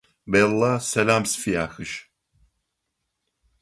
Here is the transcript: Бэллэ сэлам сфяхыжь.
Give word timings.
Бэллэ 0.31 0.71
сэлам 0.89 1.23
сфяхыжь. 1.31 1.95